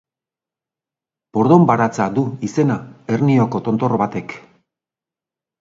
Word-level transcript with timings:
"Pordonbaratza" 1.37 2.07
du 2.17 2.23
izena 2.49 2.79
Hernioko 3.17 3.63
tontor 3.69 3.99
batek. 4.07 4.35